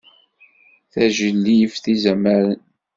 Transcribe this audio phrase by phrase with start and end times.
[0.91, 2.61] Tajlibt izamaren.